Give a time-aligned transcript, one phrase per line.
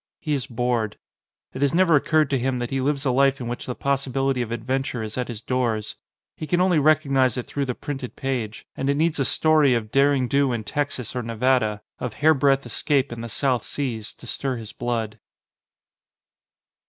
[0.19, 0.97] He is bored.
[1.53, 4.41] It has never occurred to him that he lives a life in which the possibility
[4.41, 5.95] of adventure is at his doors.
[6.35, 9.91] He can only recognise it through the printed page; and it needs a story of
[9.91, 14.55] derring do in Texas or Nevada, of hairbreadth escape in the South Seas, to stir
[14.57, 15.19] his blood.